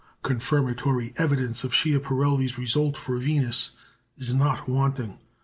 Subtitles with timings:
[0.23, 3.73] Confirmatory evidence of Schiaparelli's result for Venus
[4.17, 5.19] is not wanting.